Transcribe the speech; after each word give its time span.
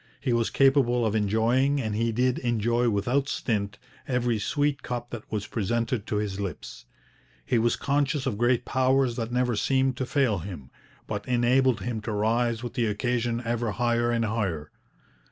He 0.19 0.33
was 0.33 0.49
capable 0.49 1.05
of 1.05 1.13
enjoying, 1.13 1.79
and 1.79 1.93
he 1.93 2.11
did 2.11 2.39
enjoy 2.39 2.89
without 2.89 3.29
stint, 3.29 3.77
every 4.07 4.39
sweet 4.39 4.81
cup 4.81 5.11
that 5.11 5.31
was 5.31 5.45
presented 5.45 6.07
to 6.07 6.15
his 6.15 6.39
lips. 6.39 6.85
He 7.45 7.59
was 7.59 7.75
conscious 7.75 8.25
of 8.25 8.35
great 8.39 8.65
powers 8.65 9.15
that 9.17 9.31
never 9.31 9.55
seemed 9.55 9.97
to 9.97 10.07
fail 10.07 10.39
him, 10.39 10.71
but 11.05 11.27
enabled 11.27 11.81
him 11.81 12.01
to 12.01 12.13
rise 12.13 12.63
with 12.63 12.73
the 12.73 12.87
occasion 12.87 13.43
ever 13.45 13.73
higher 13.73 14.09
and 14.09 14.25
higher. 14.25 14.71